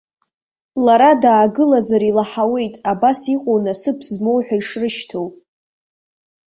[0.85, 5.27] Лара даагылазар илаҳауеит, абас иҟоу насыԥ змоу ҳәа ишрышьҭоу.